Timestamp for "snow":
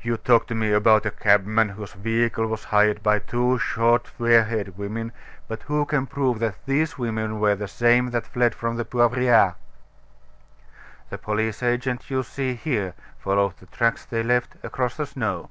15.06-15.50